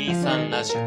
[0.00, 0.80] 23ラジオ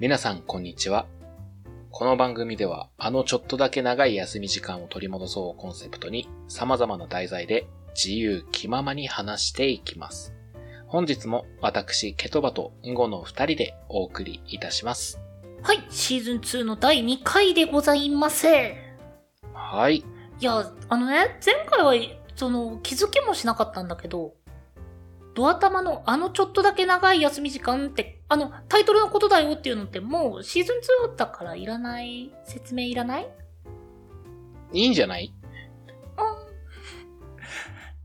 [0.00, 1.06] 皆さんこんにちは。
[1.92, 10.34] この番組ではあのちょっとだけ長い休み時間を取り戻そうをコンセプトに様々な題材で自由気ままに話していきます。
[10.88, 15.20] 本日も私、ケトバとンゴの二人でお送りいたします。
[15.62, 18.48] はい、シーズン2の第2回でございます。
[18.48, 18.50] い
[19.54, 20.04] はい。
[20.42, 21.94] や、あのね、前回は、
[22.42, 24.34] その、気づきもしなかったんだけど、
[25.36, 30.78] ドア玉のあのちょっとだけ長い休み時間って、あの、タイトルのことだよっていうのってもうシーズン
[31.12, 32.34] 2だからいらない？
[32.44, 33.30] 説明いらない？
[34.72, 35.32] いいんじゃない？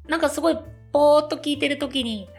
[0.08, 0.58] なんかすごい、
[0.92, 2.30] ぼーっと聞いてるときに、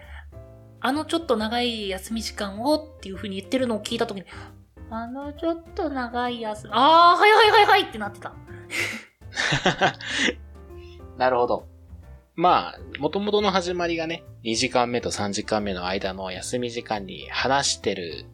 [0.78, 4.24] あのちょっと長い休み時間をっていう風に言ってるのを聞いたときに、
[4.88, 8.32] あのちょっと長い休み、あー、はいはいはいはいってなってた。
[11.18, 11.77] なるほど。
[12.38, 18.26] まあ、元々の始まりがね、2時間目と3時間目の間の休み時間に話してる、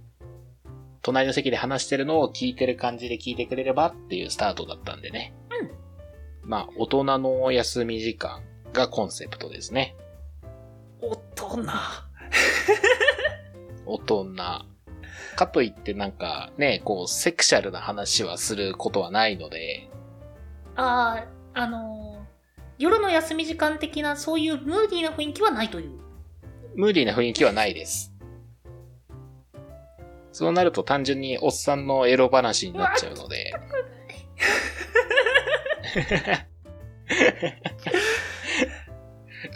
[1.00, 5.32] 隣の席で話してるのを聞いてる感じで聞いてくれればっていうスタートだったんでね。
[6.42, 6.50] うん。
[6.50, 8.42] まあ、大人の休み時間
[8.74, 9.96] がコンセプトですね。
[11.00, 11.64] 大人。
[13.86, 14.26] 大人。
[15.34, 19.88] かといってなんかね、こう、セクシャルな話はすることはないので、
[20.76, 22.03] あー、あのー
[22.78, 25.90] 夜の休み時間的なそういうムーディーな雰囲気はないという。
[26.74, 28.12] ムーディーな雰囲気はないです。
[30.32, 33.52] そうなると単純におっさんのエロ話になっちゃうので。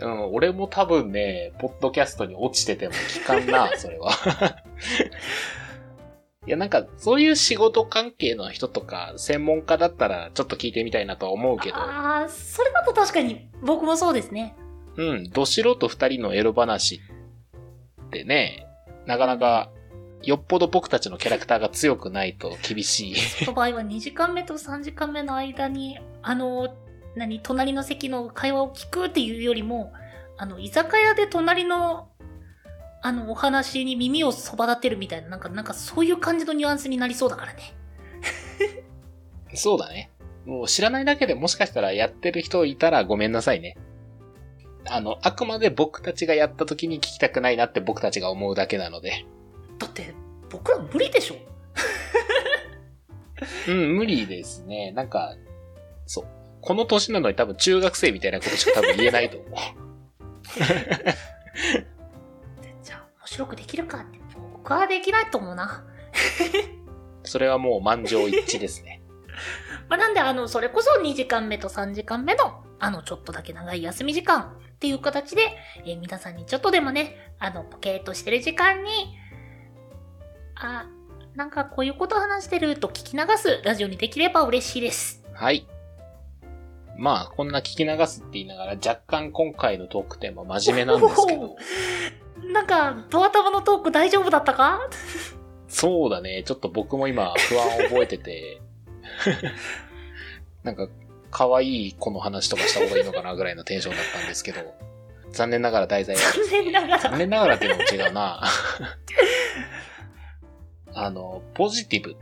[0.00, 4.12] うん、俺も多分ね、ポッドキャストに落ちてても聞かんな、それは。
[6.48, 14.56] いや、なんか、そういう仕事関係の人とか、専門家だったら、ちょっと聞いてみたいなとは思うけど、あー、それだと確かに僕もそうですね。
[14.96, 17.02] うん、ど素人二人のエロ話
[18.06, 18.66] ってね、
[19.04, 19.70] なかなか、
[20.22, 23.14] よっぽど僕たちのキャラクターが強くないと厳しい。
[23.16, 26.74] その場合は2時間目と3時間目の間に、あの、
[27.14, 29.92] 何、隣の席の会話を聞くっていうよりも、
[30.38, 32.08] あの、居酒屋で隣の、
[33.00, 37.74] あの、お話に耳をそば立てるみたいな、なんか、なんかそういう感じのニュアンスになりそうだからね。
[39.54, 40.10] そうだね。
[40.44, 43.76] もう知らないだけでもしかしたらやってる人いたらごめんなさいね。
[44.86, 49.26] あの、あくまで僕たちがやった時に聞きたくないなって僕たちが思うだけなので。
[49.78, 50.14] だって、
[50.48, 51.36] 僕ら無理でしょ
[53.68, 54.92] うん、無理ですね。
[54.92, 55.36] なんか、
[56.06, 56.26] そう。
[56.62, 59.52] この年なのに多分中学生みたいなことしか多分言えないと思う。
[63.38, 64.18] 白くできるかって、
[64.52, 65.84] 僕はできないと思うな。
[67.22, 69.02] それはもう満場一致ですね。
[69.88, 75.42] まあ、なんで、あの、それこそ2時間目と3時間目の、あの、ちょっとだけ長い休み時間っていう形で、
[75.84, 78.90] えー皆さんにちょっとでもね、あの、ポケーっとしてる時間に、
[80.56, 80.86] あ、
[81.34, 85.22] なんかこういうこと話してると聞き流すラジオにできれば嬉しいです。
[85.32, 85.66] はい。
[86.96, 91.56] まあ、こんな聞き流すって言いながら若干今回のトークテーマ真面目なんですけど、
[92.44, 94.80] なんか、ドア玉のトーク大丈夫だったか？
[95.68, 96.42] そうだね。
[96.46, 98.60] ちょっと僕も今不安を覚えてて、
[100.64, 100.88] なんか、
[101.30, 104.60] 可愛い子の話とかした方がいいのかなぐらいのテンションだったんですけど、
[105.32, 106.98] 残念ながら題材が、残念ながら。
[106.98, 108.42] 残念ながらっていうのも違うな。
[110.94, 112.10] あの、ポジティブ。
[112.10, 112.18] はい。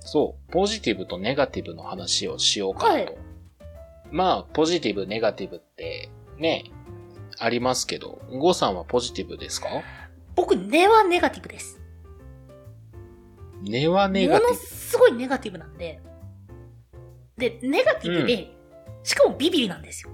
[0.00, 3.12] そう、ポジティブとネガティブの話をしようかなと。
[3.12, 3.20] はい
[4.12, 6.64] まあ、ポジティブ、ネガティブって、ね、
[7.40, 9.68] ありますけど、ゴーさんはポジティブですか？
[10.36, 11.80] 僕、根はネガティブです。
[13.62, 16.00] 根はネガティものすごいネガティブなんで。
[17.36, 18.54] で、ネガティブで、
[19.02, 20.10] しかもビビリなんですよ。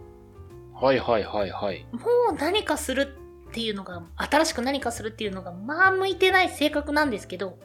[0.81, 0.87] ブ。
[0.87, 1.87] はいはいはいはい。
[1.93, 2.01] も
[2.31, 3.17] う何かする
[3.49, 7.59] っていうのが、新しく何かするっていうのが、まあ向いてない性格なんですけど、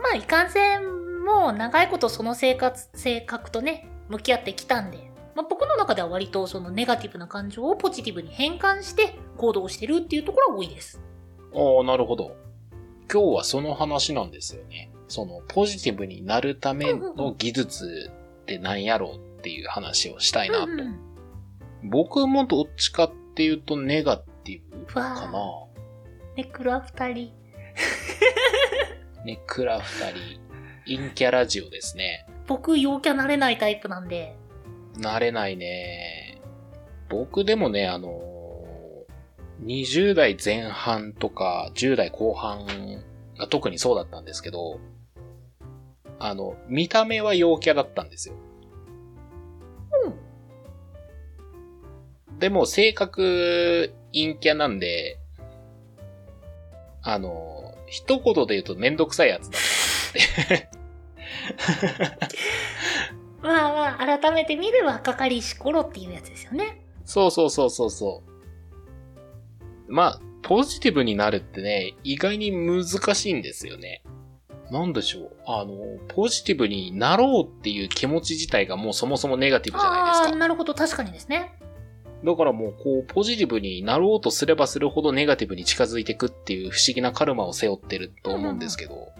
[0.00, 11.00] まあいかんせん、もう長いことその生活、性格とね、向き合ってきたんで、まあ僕の中では割とそのネガティブな感情をポジティブに変換して行動してるっていうところが多いです。
[11.52, 12.36] おー、なるほど。
[13.12, 14.90] 今日はその話なんですよね。
[15.08, 18.10] その、ポジティブになるための技術
[18.42, 20.72] って何やろうっていう話をしたいなと。
[20.72, 21.14] うんうん
[21.84, 25.40] 僕もどっちかっていうとネガティブかわな。
[26.36, 27.32] ネクラ二人。
[29.24, 30.12] ネクラ二
[30.86, 32.26] 人、陰キャラジオですね。
[32.46, 34.34] 僕陽キャなれないタイプなんで、
[34.96, 36.40] 慣れないね。
[37.08, 42.66] 僕でもね、あのー、20代前半とか10代後半
[43.38, 44.80] が特にそうだったんですけど、
[46.18, 48.34] あの、見た目は陽キャだったんですよ。
[50.04, 50.14] うん
[52.38, 55.18] でも性格陰キャなんで、
[57.02, 60.68] あの、一言で言うとめんどくさいやつだって。
[63.44, 66.84] まあまあ、改めて見る若かりし頃っていうやつですよね。
[67.04, 69.92] そうそうそうそうそう。
[69.92, 74.02] まあ、ポジティブになるってね、意外に難しいんですよね。
[74.70, 75.36] なんでしょう。
[75.46, 75.76] あの、
[76.08, 80.36] ポジティブになろうっていう気持ち自体がもうそもそもネガティブじゃないですああー、か。
[80.36, 81.52] なるほど、確かにですね。
[82.24, 89.12] だからもう、こう、ポジティブになろうとすればするほどネガティブに近づいていくっていう不思議なカルマを背負ってると思うんですけど、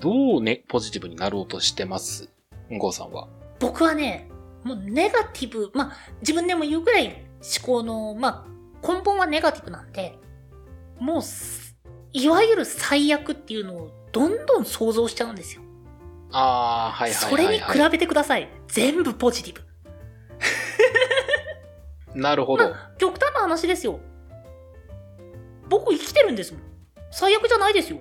[0.00, 2.28] どうね、ポジティブになろうとしてます？
[2.70, 3.28] んごさんは？
[3.60, 4.28] 僕はね、
[4.62, 8.46] もうネガティブ、まあ、自分でも言うぐらい思考の、ま
[8.82, 10.18] あ、根本はネガティブなんで、
[10.98, 11.76] もうす、
[12.12, 15.62] いわゆる最悪っていうのをどんどん想像しちゃうんですよ。
[16.32, 17.58] ああ、はいはいそはい、はい。
[17.58, 18.48] れに比べてください。
[18.68, 19.64] 全部ポジティブ。
[22.20, 22.64] なるほど。
[22.64, 24.00] まあ、極端な話ですよ。
[25.68, 26.62] 僕生きてるんですもん。
[27.10, 27.98] 最悪じゃないですよ。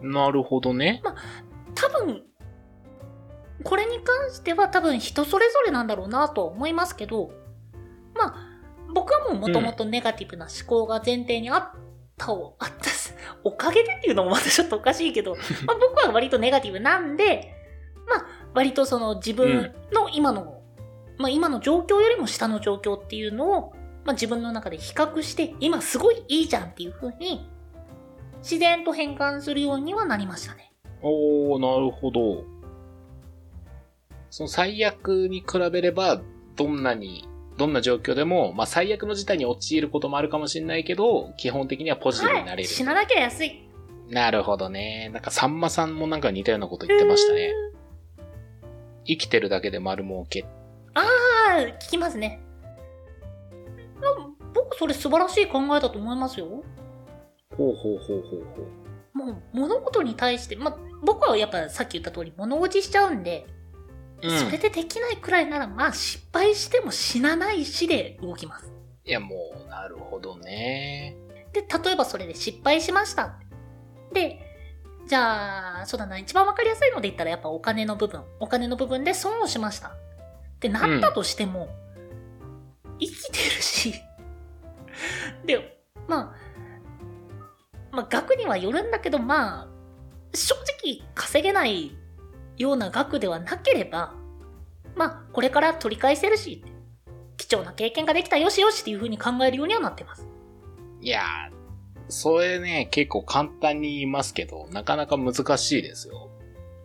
[0.00, 1.02] なるほどね。
[1.74, 2.22] 多分、
[3.64, 7.30] これに関しては多分人それぞれなんだろうなとは思いますけど、
[8.14, 8.34] まあ、
[8.94, 11.70] 僕はもうもともとネガティブな思考が前提にあっ
[12.16, 15.34] たを、あったす、 おかげでっていうのもまたちょっとおかしいけど、
[15.66, 17.54] まあ僕は割とネガティブなんで、
[18.06, 20.62] まあ割とその自分の今の、
[21.18, 23.72] まあ今の状況よりも下の状況っていうのを、
[24.04, 27.48] まあ自分の中で比較して、今すごいいいじゃんっていう風に、
[28.38, 30.72] 自然と変換するようにはなりましたね。
[31.02, 32.57] おー、なるほど。
[34.30, 36.20] その最悪に比べれば、
[36.56, 42.68] どんなに、どんな状況でも、まあ最悪の事態に陥ることもあるかもしれないけど、基本的にはポジティブになれる。
[42.68, 43.68] 死ななきゃ安い。
[44.08, 45.10] なるほどね。
[45.12, 47.52] なんかさんまさんもなんか似たようなこと言ってましたね。
[49.06, 50.44] 生きてるだけで丸儲け。
[50.94, 52.40] ああ、聞きますね。
[54.54, 56.46] 僕それ素晴らしい考えだと思いますよ。
[57.56, 59.18] ほうほうほうほうほう。
[59.18, 63.46] もう物事に対して、まあ僕はやっぱさっき言った通り物落ちしちゃうんで、
[64.22, 64.38] うん。
[64.38, 68.72] それでできないくらいならまあ失敗しても死なないしで動きます。
[69.04, 69.36] いやも
[69.66, 71.16] う、なるほどね。
[71.52, 73.38] で、例えばそれで失敗しました。
[74.12, 74.40] で、
[75.06, 78.22] じゃあ、そうだな、一番わかりやすいので言ったらやっぱお金の部分。
[78.40, 79.88] お金の部分で損をしました。
[79.88, 79.92] っ
[80.60, 81.68] てなったとしても、
[83.00, 83.94] 生きてるし。
[85.46, 86.36] で、まあ、
[87.92, 89.68] まあ額にはよるんだけど、まあ、
[90.34, 91.96] 正直稼げない
[92.58, 94.14] ような額ではなければ、
[94.96, 96.64] まあ、これから取り返せるし、
[97.36, 100.26] 貴重な経験ができたよしよしっていう風に考えるようにはなってます。
[101.00, 101.54] いやー、
[102.08, 106.30] それね、結構簡単に言いますけど、なかなか難しいですよ。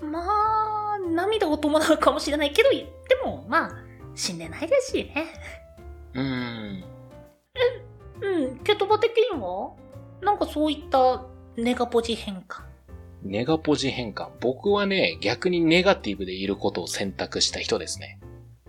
[0.02, 2.86] まあ、涙を伴うかもしれないけど、で
[3.26, 3.72] も、まあ、
[4.16, 5.26] 死んでないですしね。
[6.14, 6.84] うーん。
[8.22, 9.74] うん、ケトバ的には
[10.22, 11.26] なんかそういった
[11.58, 12.66] ネガポジ変化。
[13.24, 14.30] ネガポジ変換。
[14.42, 18.20] 僕はね、逆にネガティブでいることを選択した人ですね。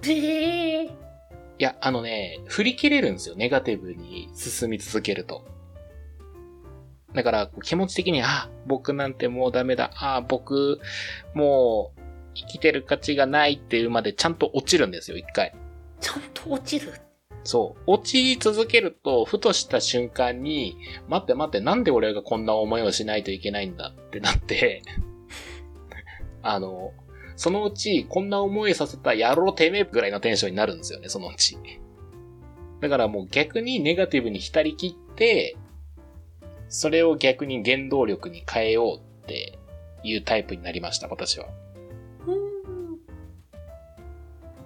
[0.04, 0.84] へえ。
[0.84, 0.90] い
[1.58, 3.34] や、あのね、振り切れるんですよ。
[3.36, 5.44] ネガティブに進み続けると。
[7.14, 9.90] だから、気持ち的に、あ、僕なんてもうダメだ。
[9.94, 10.80] あ、僕、
[11.32, 12.00] もう、
[12.34, 15.54] 生きてる価値がないっていうまでちゃんと落ちるんですよ、一回。
[16.00, 16.92] ちゃんと落ちる？
[17.44, 17.82] そう。
[17.86, 20.76] 落ち続けると、ふとした瞬間に、
[21.08, 24.82] 待って待って、なんで俺がこんな思いをしないといけないんだってなって、
[26.42, 26.92] あの、
[27.36, 31.58] そのうち、こんな思いさせた野郎てめえぐらいのテンションになるんですよね、そのうち。
[32.80, 35.56] だからもう逆にネガティブに浸り切って、
[36.68, 39.58] それを逆に原動力に変えようって
[40.02, 41.48] いうタイプになりました、私は。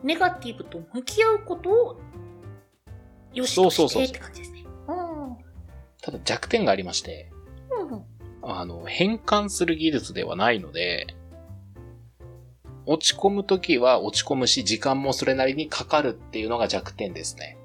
[0.02, 2.00] ネガティブと向き合うことを、
[3.34, 4.64] よしとそうそうそうしてって感じですね。
[4.88, 5.36] うん。
[6.02, 7.30] ただ弱点がありまして、
[7.70, 8.04] うん。
[8.42, 11.06] あの、変換する技術ではないので、
[12.86, 17.58] 落ち込むときは落ち込むし、時間もそれなりにかかるっていうのが弱点ですね。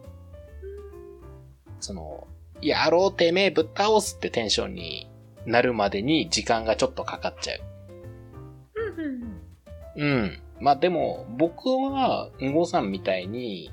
[1.79, 2.27] その、
[2.61, 5.09] やろうてめえぶっ倒すってテンションに
[5.45, 7.61] なるまでに時間がちょっとかかっちゃう。
[9.95, 10.41] うん。
[10.59, 13.71] まあでも、僕は、んごさんみたいに、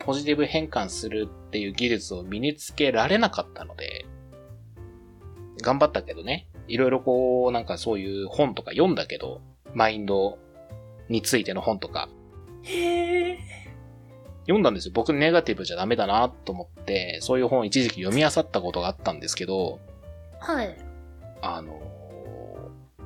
[0.00, 4.06] ポジティブ変換するっていう技術を身につけられなかったので、
[5.62, 6.48] 頑張ったけどね。
[6.68, 9.40] いろいろこう、なんかそういう本とか読んだけど、
[9.74, 10.38] マインド
[11.08, 12.08] についての本とか、
[12.62, 13.38] へえ。
[14.42, 14.92] 読んだんですよ。
[14.94, 19.80] 僕ネガティブじゃダメだなと思って、そういう本を一時期読み漁ったことがあったんですけど、
[20.38, 20.76] はい。
[21.42, 21.80] あの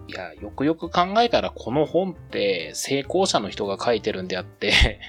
[0.06, 5.00] いや、よくよく考えたらこの本って成功者の人が書いてるんであって、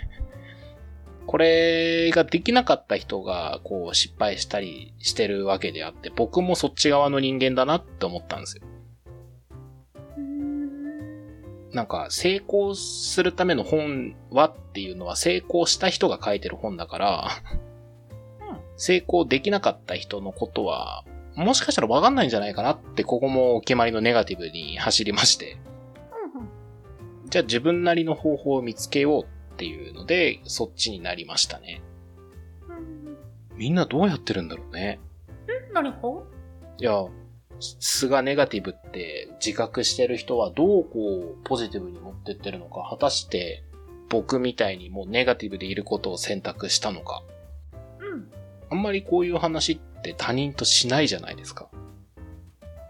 [1.27, 8.63] これができなかった人が、こう、失敗したりしてるわけであって、僕もそっち側の人間だなって思ったんですよ。
[11.73, 17.29] なんか、成功するための本はっていうのは成功した人が書いてる本だから、
[18.77, 21.03] 成功できなかった人のことは、
[21.35, 25.57] もしかしたらわかんないんじゃないかなって、ここもお決まりのネガティブに走りまして。
[27.29, 31.81] じゃあ自分なりの方法を見つけようっていうので、そっちになりましたね。
[32.67, 33.17] うん
[33.57, 34.99] みんなどうやってるんだろうね。
[35.47, 35.99] うん何か？
[36.77, 37.05] いや、
[37.59, 43.63] 素がネガティブって自覚してる人はどうこうポジティブに持ってってるのか、果たして
[44.09, 47.23] 僕みたいにもうネガティブでいることを選択したのか。
[47.99, 48.29] うん。
[48.69, 51.69] あんまりこういう話って他人としないじゃないですか。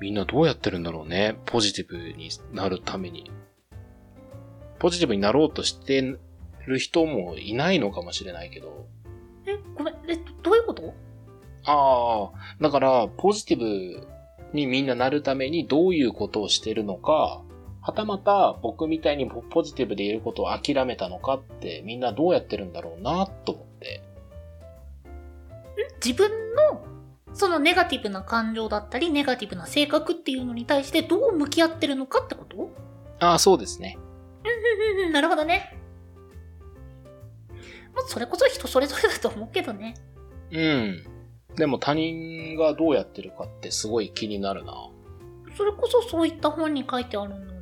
[0.01, 1.38] みんなどうやってるんだろうね。
[1.45, 3.31] ポジティブになるために。
[4.79, 6.17] ポジティブになろうとして
[6.65, 8.88] る人もいないのかもしれないけど。
[9.45, 10.93] え、ごめん、え、どういうこと？
[11.65, 13.60] ああ、だから、ポジティ
[14.00, 14.07] ブ
[14.53, 17.41] にみんななるためにどういうことをしてるのか、
[17.81, 24.01] はたまた僕みたいにポポジティブでいることを諦めたのかってみんなどうやってるんだろうなと思って。
[26.03, 26.84] 自分の、
[27.34, 32.69] そのネガティブな感情だったり、ネガティブな性格っていうのに対してどう向き合ってるのかってこと？
[33.19, 33.98] ああ、そうですね。
[34.43, 35.77] うんうんうん、なるほどね。
[37.95, 39.95] まあ、それこそ人それぞれだと思うけどね。
[40.51, 41.03] うん。
[41.55, 44.73] でも他人がどうやってるかってすごい気になるな。
[45.57, 47.55] それこそそういった本に書いてあるの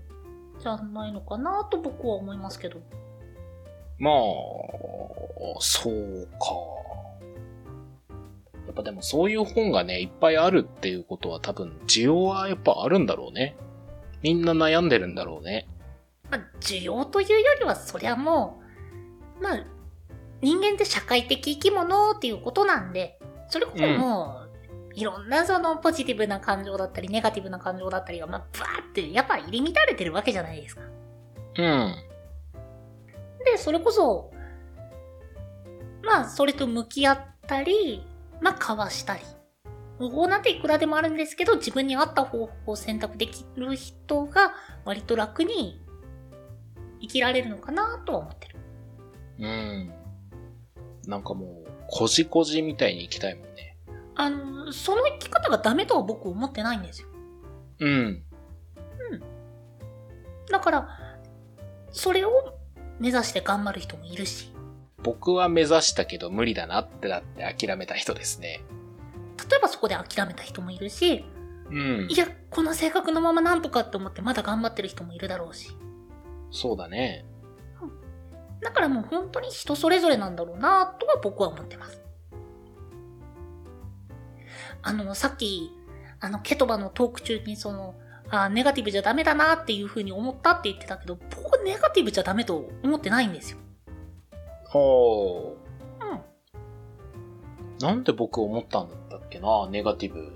[0.59, 2.79] じゃないのかなと僕は思いますけど。
[3.99, 4.13] まあ、
[5.59, 6.73] そうか。
[8.65, 13.55] やっぱでもそういう本がね、いっぱいあるっていうことは多分需要はやっぱあるんだろうね。
[14.23, 15.67] みんな悩んでるんだろうね。
[16.31, 18.61] まあ、需要というよりは、そりゃも
[19.39, 19.65] う、まあ、
[20.43, 30.81] 人間って社会的生き物っていうことなんで、それこそもう、いろんなそのポジティブな感情だったり、ネガティブな感情だったりが、まあ、バーって、やっぱ入り乱れてるわけじゃないですか。
[31.57, 31.95] うん。
[33.45, 34.31] で、それこそ、
[36.03, 38.05] まあ、それと向き合ったり、
[38.41, 39.21] まあ、交わしたり。
[39.97, 45.81] 方法なんていくらでもあるんですけど、自分に合った方法を選択できる人が、割と楽に
[47.00, 48.59] 生きられるのかなとは思ってる。
[49.39, 50.02] うん。
[51.07, 53.77] なんかもう、こじこじみたいに生きたいもんね。
[54.15, 57.07] あの、その生き方がダメとは僕思ってないんですよ。
[57.79, 58.24] うん。
[60.50, 60.88] だから、
[61.91, 62.31] それを
[63.00, 64.53] 目指して頑張る人もいるし、
[65.01, 68.62] 僕は目指したけど無理だなってなって諦めた人ですね。
[69.50, 71.25] 例えばそこで諦めた人もいるし、
[71.69, 72.15] うんい。
[72.15, 75.75] や、この性格のままなんとかって思ってまだ頑張ってる人もいるだろうし。
[76.51, 77.25] そうだね。
[78.63, 82.01] だからもう本当に人それぞれなんだろうなとは僕は思ってます。
[84.82, 85.72] あの、さっき、
[86.20, 87.96] あの、ケトバのトーク中にその、
[88.29, 93.58] あネガティブじゃダメだなっていう風に思ったって言ってたけど、僕ネガティブじゃダメと思ってないんですよ。
[94.65, 95.55] ほ
[96.01, 96.17] うん。
[96.17, 96.22] う。
[97.79, 100.32] なんで僕思ったんだっけなネガティブ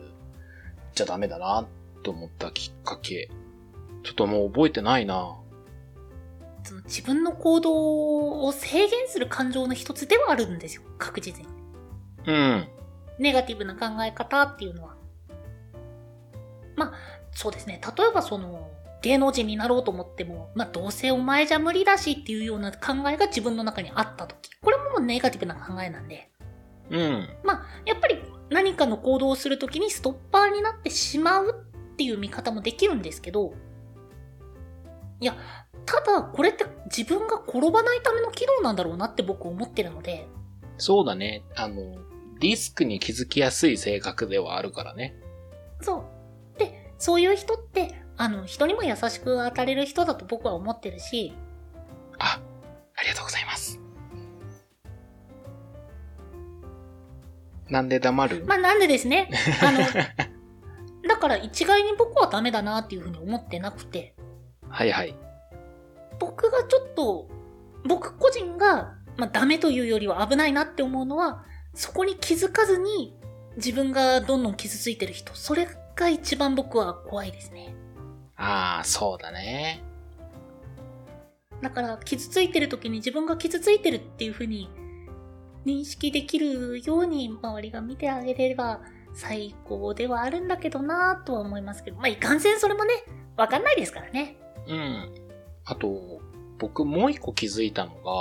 [0.94, 1.68] じゃダメだな
[2.04, 3.30] と思ったきっかけ。
[4.04, 5.36] ちょっともう覚えてないな
[6.68, 10.82] その自分の行動を制限する感情の一つではあるんですよ。
[10.98, 11.50] 確実に。
[12.26, 12.68] うん。
[13.20, 14.96] ネガティブな考え方っていうのは。
[16.76, 16.94] まあ、
[17.32, 17.80] そうですね。
[17.98, 18.70] 例えばその、
[19.02, 24.50] 芸能人になろうと思っても、まあ、どうせお前じゃ無理だしっていうような考えが自分の中にあったとき。
[24.62, 26.30] これもネガティブな考えなんで。
[26.90, 27.30] うん。
[27.46, 33.54] まあ、やっぱり何かの行動をするときにストッパーになってしまうっていう見方もできるんですけど、
[35.20, 35.36] いや、
[35.88, 40.28] ただこれって自分が転ばないための機能なんだろうなって僕思ってるので、
[40.78, 41.44] そうだね。
[41.56, 41.96] あの、
[42.40, 45.16] リスクに気づきやすい性格ではあるからね。
[45.82, 46.06] そ
[46.56, 46.60] う。
[46.60, 51.34] で、そういう人って、あの、人にも優しく当たれる人だと僕は思ってるし、
[52.20, 52.42] あ、
[52.96, 53.80] ありがとうございます。
[57.70, 59.30] なんで黙る、まあなんでですね、
[59.62, 59.80] あの、
[61.08, 64.16] だから一概に僕はダメだなっていうふうに思ってなくて、
[64.70, 65.16] はいはい。
[66.20, 67.30] 僕がちょっと、
[67.86, 71.44] 僕個人が、まあダメというよりは危ないなって思うのは、
[71.74, 73.16] そこに気づかずに
[73.56, 77.76] 自分がどんどん傷ついてる人、それが一番僕は怖いですね。
[78.36, 79.84] ああ、そうだね。
[81.62, 84.70] だから傷ついてる時に自分が傷ついてるっていう風に
[85.66, 88.82] 認識できるように周りが見てあげれば
[89.16, 92.94] 最高ではあるんだけどなぁとは思いますけど、まあいかんせんそれもね、
[93.36, 94.38] わかんないですからね。
[94.68, 95.27] うん。
[95.68, 96.22] あと、
[96.58, 98.12] 僕もう一個気づいたのが、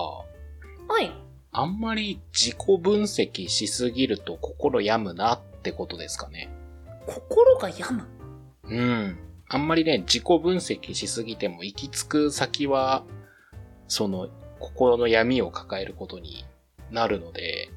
[0.92, 1.12] はい。
[1.52, 6.50] あんまり自己分析しすぎると心病むなってことですかね。
[7.06, 8.06] 心が病む？
[8.64, 9.18] うん。
[9.48, 13.04] あんまりね、自己分析しすぎても行き着く先は、
[13.88, 16.44] その、心の闇を抱えることに
[16.90, 17.70] なるので、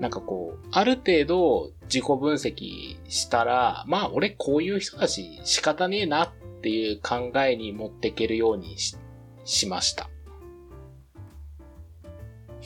[0.00, 6.30] なんかこう、ある程度自己分析したら、まあ俺こういう人だし仕方ねえなっ
[6.64, 8.96] ていう考えに持っていけるようにし
[9.44, 10.08] しました。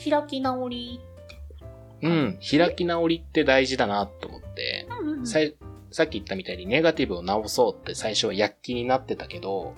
[0.01, 1.01] 開き直り。
[2.01, 5.53] うん、開き直りって大事だなと思って、うんうんさい
[5.91, 9.73] さっき言ったみたいにネガティブを直そうって最初は躍起になってたけど、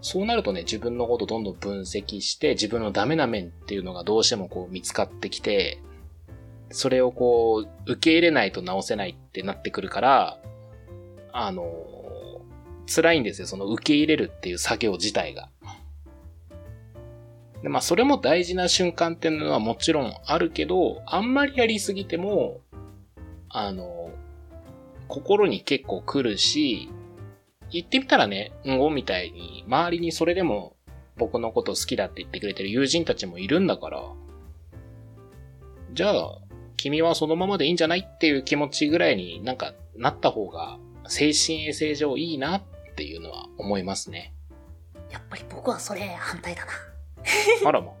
[0.00, 5.78] そうなるとね、自分のことどんどん分析して、自分のダメな面っていうのがどうしてもこう見つかってきて、
[6.70, 10.38] それをこう、受け入れないと直せないってなってくるから、
[11.32, 12.05] あの、
[12.86, 15.50] 辛いんですよ、その受け入れるっていう作業自体が。
[17.62, 22.60] で、まあ、それも大事な瞬間っていうのはもちろんあるけど、あんまりやりすぎても、
[23.48, 24.10] あの、
[25.08, 26.88] 心に結構来るし、
[27.70, 30.76] 言ってみたらね、うんごみたいに、周りにそれでも
[31.16, 34.02] 僕のこと好きだって言ってくれてる友人たちもいるんだから、
[35.92, 36.38] じゃあ、
[36.76, 40.78] 君はそのままでいいんじゃないっていう気持ちぐらいになんかなった方が、
[41.08, 42.62] 精神衛生上いいなっ
[42.96, 44.34] ていうのは思いますね。
[45.10, 46.72] やっぱり僕はそれ反対だな。
[47.68, 47.92] あらま。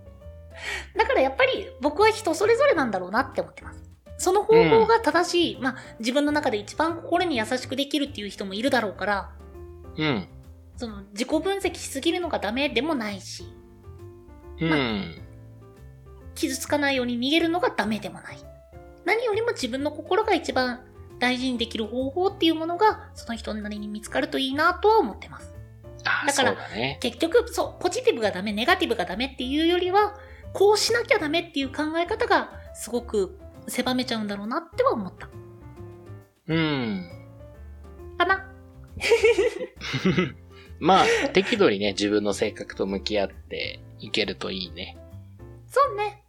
[0.96, 3.82] だからやっぱり僕は人それぞれなんだろうなって思ってます。
[4.18, 9.30] その方法が正しい、まあ自分の中で一番心に優しくできるっていう人もいるだろうから、
[9.96, 10.28] うん。
[10.76, 13.44] その自己分析しすぎるのがダメでもないし、
[14.60, 15.22] うん。
[16.34, 18.38] 傷つかないように逃げるのがダメでもない。
[19.04, 20.80] 何よりも自分の心が一番
[21.18, 25.54] 大事にできる方法っていうものがその人なりに見つかるといいなとは思ってます。
[26.04, 26.98] ああ、そだからね。
[27.00, 30.14] 結局、そう、ポジティブがダメ、ネガティブがダメっていうよりは、
[30.52, 35.28] こうしなきゃダメっていう考え方がすごく狭めちゃうんだろうなっては思った。
[36.48, 37.10] うん。
[38.16, 38.50] かな？
[40.78, 44.96] まあ、適度にね、自分の性格と向き合っていけるといいね。
[45.66, 46.22] そうね。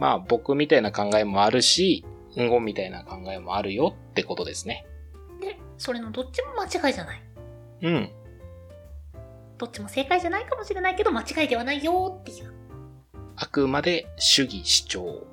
[0.00, 2.04] まあ、僕みたいな考えもあるし、
[2.36, 4.86] 語みたいな考えもあるよってことですね。
[5.40, 7.22] で、それのどっちも間違いじゃない。
[7.82, 8.10] うん。
[9.58, 12.52] どっちも正解じゃないかもしれないけど、間違いではないよっていう。
[13.36, 15.26] あくまで主義主張。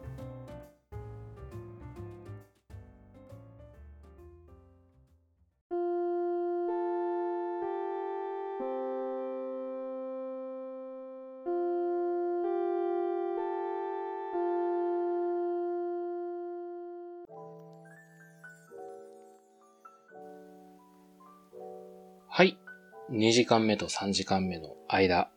[22.33, 22.57] はい。
[23.11, 25.29] 2時間目と3時間目の間、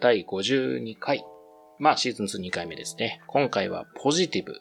[0.00, 1.22] 第52回。
[1.78, 3.20] まあ、シーズン2 2回目ですね。
[3.26, 4.58] 今回はポジティブ、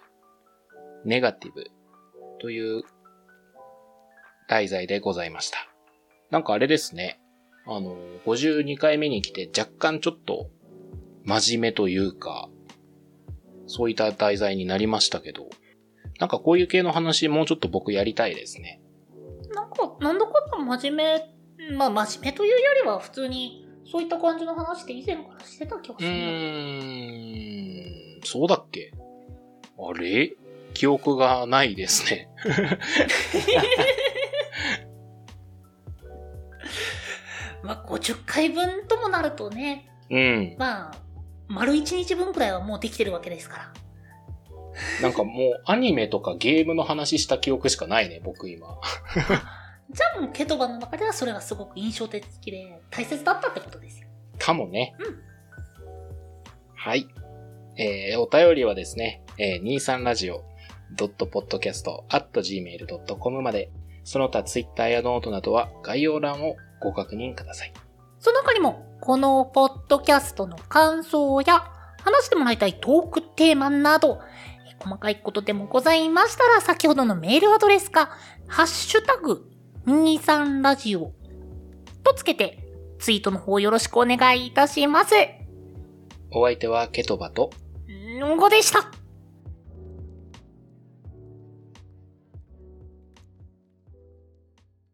[1.06, 1.64] ネガティブ
[2.42, 2.84] という
[4.50, 5.58] 題材でございました。
[6.32, 7.22] なんかあれですね。
[7.66, 7.96] あの、
[8.26, 10.50] 52回目に来て若干ちょっと
[11.24, 12.50] 真面目というか、
[13.68, 15.48] そういった題材になりましたけど、
[16.20, 18.82] なんかこういう系の話もうちょっと僕やりたいですね。
[19.54, 21.33] なんか、なんだかんだ真面目、
[21.72, 26.16] まあ真面目というよりは普通に、そういった感じの話って以前からしてた気がうするな。
[26.16, 28.92] ーん、そうだっけ？
[29.78, 30.34] あれ？
[30.74, 32.30] 記憶がないですね。
[37.62, 40.56] まあ50回分ともなるとね、うん。
[40.58, 40.96] まあ、
[41.48, 43.74] 丸1日分くらいはもうできてるわけですから。
[45.02, 48.76] なんかもうアニメとかゲームの話した記憶しかないね、僕今。
[49.90, 54.08] じゃあもうケトバの中ではそれがすごく印象的で大切だったってことですよ。
[54.40, 54.96] かもね。
[55.00, 55.34] うん
[56.86, 57.08] はい。
[57.78, 60.36] えー、お便りはですね、えー、
[60.98, 63.72] 23radio.podcast.gmail.com まで、
[64.04, 67.72] その他ツイッターやノートなどは概要欄をご確認ください。
[68.20, 71.72] その他にも、このポッドキャストの感想や、
[72.04, 74.20] 話してもらいたいトークテーマなど、
[74.70, 78.10] え細かいことでもございましたら、先ほどのメールアドレスか、
[78.50, 79.50] ハッシュタグ、
[79.86, 81.12] 23ラジオ
[82.04, 82.64] とつけて、
[83.00, 85.14] ツイートの方よろしくお願いいたします。
[86.32, 87.52] お相手はケトバと、
[87.90, 89.03] んごでした。